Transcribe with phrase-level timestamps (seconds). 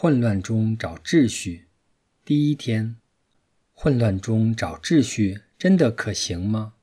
[0.00, 1.66] 混乱中找秩序。
[2.24, 2.94] 第一天，
[3.74, 6.74] 混乱中找秩序真的可行吗？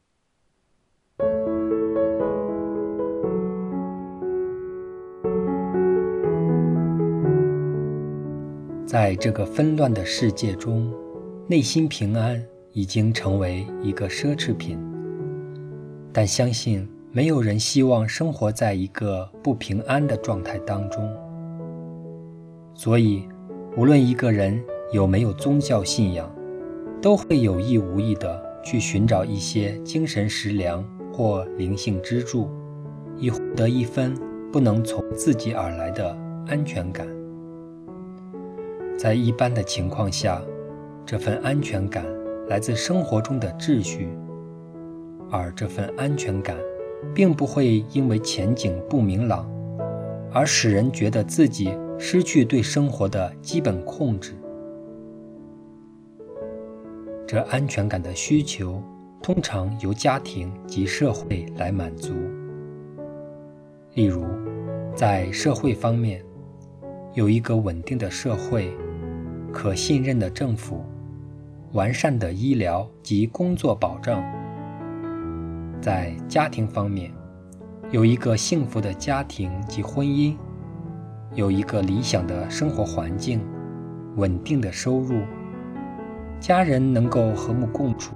[8.86, 10.94] 在这个纷乱的世界中，
[11.48, 14.78] 内心平安已经成为一个奢侈品。
[16.12, 21.25] 但相信没有人希望生活在一个不平安的状态当中。
[22.78, 23.24] 所以，
[23.78, 26.30] 无论一个人有没有宗教信仰，
[27.02, 32.50] 都会有意无意地去寻找一些精神食粮或灵性支柱，
[33.18, 34.14] 以获得一份
[34.52, 36.16] 不能从自己而来的
[36.48, 37.08] 安全感。
[38.98, 40.42] 在一般的情况下，
[41.06, 42.06] 这份安全感
[42.50, 44.10] 来自生活中的秩序，
[45.32, 46.58] 而这份安全感
[47.14, 49.50] 并不会因为前景不明朗
[50.34, 54.34] 而使人觉得自己失去对生活的基本控制。
[57.28, 58.82] 这安全感的需求
[59.22, 62.14] 通常由家庭及社会来满足。
[63.96, 64.26] 例如，
[64.96, 66.24] 在社会方面，
[67.14, 68.76] 有一个稳定的社会。
[69.54, 70.84] 可信任的政府，
[71.72, 74.22] 完善的医疗及工作保障，
[75.80, 77.10] 在家庭方面，
[77.90, 80.36] 有一个幸福的家庭及婚姻，
[81.36, 83.42] 有一个理想的生活环境，
[84.16, 85.22] 稳定的收入，
[86.40, 88.16] 家人能够和睦共处，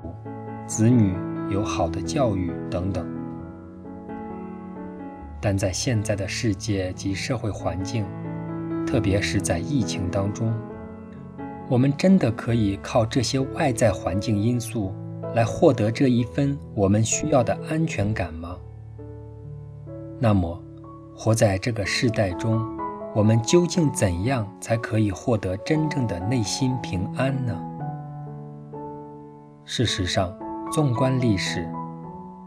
[0.65, 1.13] 子女
[1.49, 3.05] 有好的教育等等。
[5.41, 8.05] 但在现在的世界及社会环境，
[8.87, 10.53] 特别是在疫情当中。
[11.67, 14.93] 我们真的可以靠这些外在环境因素
[15.35, 18.55] 来获得这一分我们需要的安全感吗？
[20.19, 20.57] 那么，
[21.13, 22.65] 活在这个世代中，
[23.15, 27.59] 我们究竟怎样才可以获得真正的内心平安呢？
[29.65, 30.37] 事实上，
[30.71, 31.67] 纵观历史，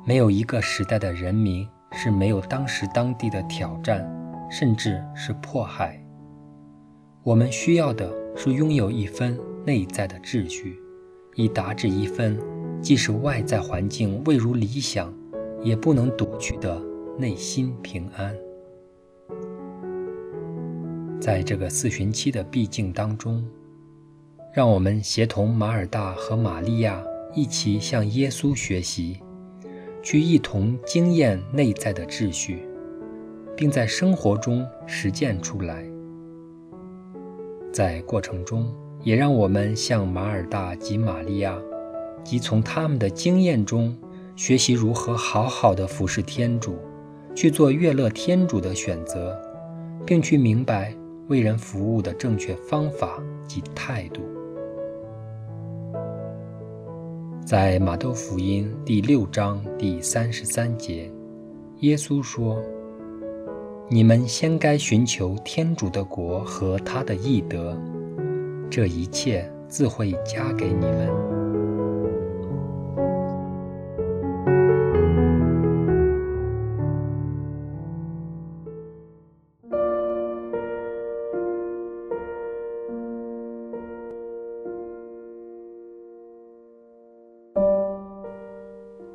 [0.05, 4.05] 没有一个时代的人民是没有当时当地的挑战，
[4.51, 6.03] 甚至是迫害。
[7.23, 8.23] 我们需要的。
[8.35, 10.79] 是拥有一份内在的秩序，
[11.35, 12.41] 以达至一份
[12.81, 15.13] 即使外在环境未如理想，
[15.63, 16.81] 也不能夺取的
[17.19, 18.35] 内心平安。
[21.23, 23.49] 在这个四旬期的闭境当中，
[24.53, 27.01] 让我们协同马尔大和玛利亚
[27.33, 29.21] 一起向耶稣学习，
[30.03, 32.67] 去一同经验内在的秩序，
[33.57, 35.85] 并在生活中实践出来。
[37.73, 38.67] 在过程中，
[39.05, 41.57] 也让我们向马尔大及玛利亚，
[42.25, 43.97] 及从他们的经验中
[44.35, 46.77] 学习如何好好的服侍天主，
[47.33, 49.41] 去做悦乐天主的选择，
[50.05, 50.93] 并去明白
[51.33, 54.21] 为人服务的正确方法及态度。
[57.43, 61.11] 在马窦福音第六章第三十三节，
[61.79, 62.63] 耶稣说。
[63.89, 67.79] 你们先该寻求天主的国和他的义德，
[68.71, 71.42] 这一切自会加给你们。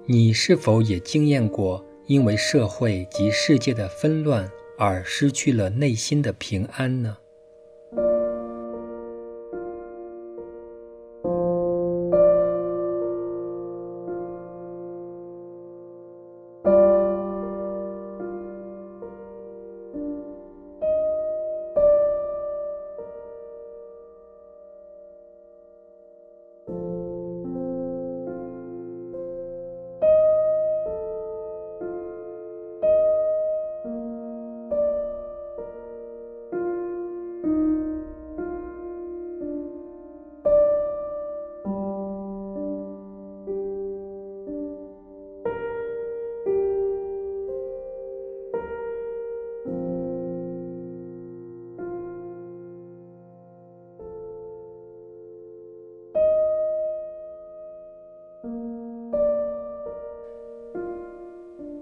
[0.09, 4.49] 你是否也经验过因为社会及世界的纷乱？
[4.77, 7.17] 而失去了内心的平安呢？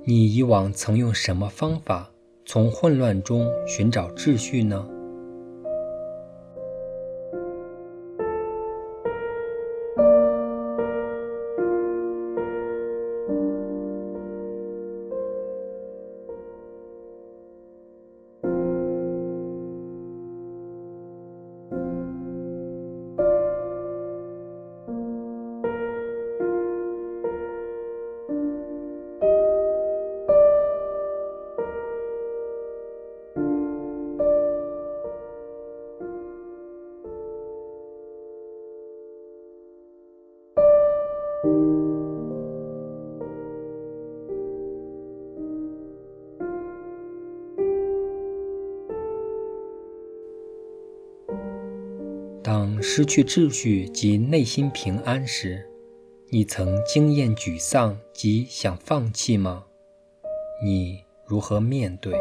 [0.07, 2.07] 你以往曾用什么方法
[2.45, 4.87] 从混乱中寻找秩序呢？
[52.87, 55.67] 失去秩序及内心平安时，
[56.29, 59.65] 你曾经验沮丧及想放弃吗？
[60.63, 62.13] 你如何面对？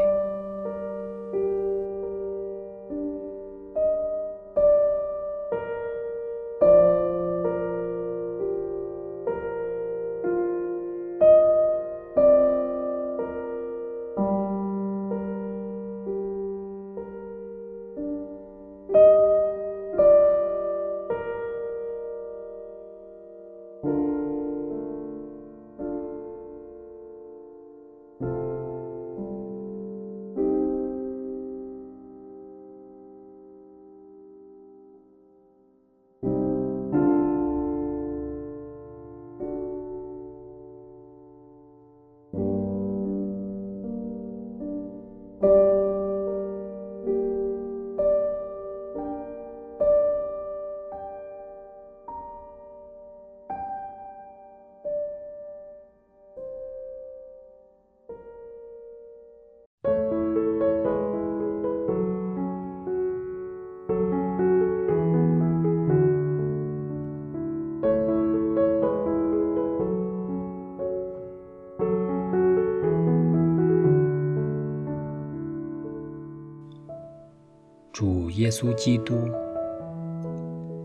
[77.95, 79.15] 主耶稣基督，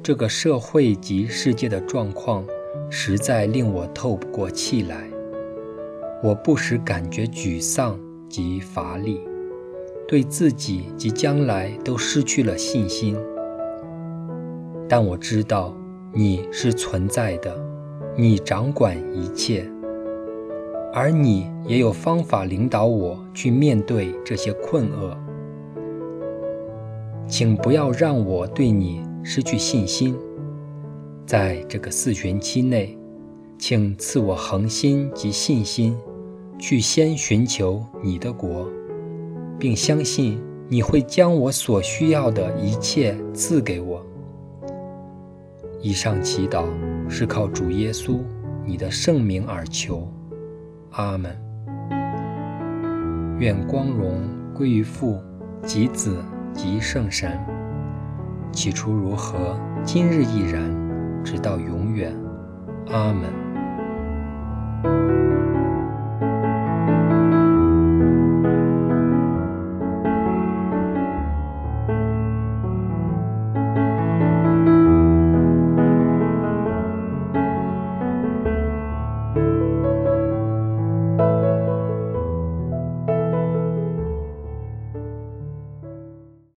[0.04, 2.46] 这个社会及世界的状况
[2.88, 5.10] 实在令我透不过气来。
[6.24, 9.20] 我不时感觉沮丧及乏力，
[10.08, 13.18] 对自己及将来都失去了信心。
[14.88, 15.76] 但我知道
[16.14, 17.60] 你是存在的，
[18.16, 19.68] 你掌管一切，
[20.94, 25.18] 而你也有方法领导我去面对这些困厄。
[27.30, 30.18] 请不要让我对你失去信心。
[31.28, 32.98] 在这个四旬期内，
[33.60, 35.96] 请赐我恒心及信心，
[36.58, 38.68] 去先寻求你的国，
[39.60, 44.04] 并相信你会将我所需要的一切赐给我。
[45.80, 46.66] 以上祈祷
[47.08, 48.18] 是靠主耶稣
[48.66, 50.12] 你的圣名而求。
[50.94, 51.40] 阿门。
[53.38, 54.20] 愿光荣
[54.54, 55.20] 归于父
[55.64, 56.18] 及子。
[56.62, 57.40] 极圣神。
[58.52, 60.70] 起初如何今日亦然
[61.24, 62.14] 直到永远。
[62.92, 63.32] 阿门。